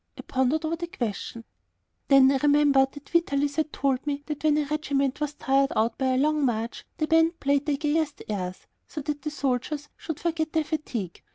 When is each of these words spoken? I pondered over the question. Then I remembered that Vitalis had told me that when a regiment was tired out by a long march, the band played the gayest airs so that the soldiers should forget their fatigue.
I 0.17 0.23
pondered 0.23 0.65
over 0.65 0.75
the 0.77 0.87
question. 0.87 1.43
Then 2.07 2.31
I 2.31 2.37
remembered 2.37 2.93
that 2.93 3.09
Vitalis 3.09 3.57
had 3.57 3.71
told 3.71 4.07
me 4.07 4.23
that 4.25 4.43
when 4.43 4.57
a 4.57 4.65
regiment 4.65 5.19
was 5.21 5.35
tired 5.35 5.71
out 5.75 5.99
by 5.99 6.15
a 6.15 6.17
long 6.17 6.43
march, 6.43 6.85
the 6.97 7.05
band 7.05 7.39
played 7.39 7.67
the 7.67 7.77
gayest 7.77 8.23
airs 8.27 8.65
so 8.87 9.01
that 9.01 9.21
the 9.21 9.29
soldiers 9.29 9.89
should 9.97 10.19
forget 10.19 10.53
their 10.53 10.63
fatigue. 10.63 11.21